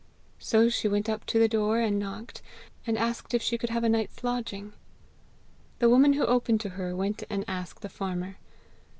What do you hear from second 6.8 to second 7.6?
went and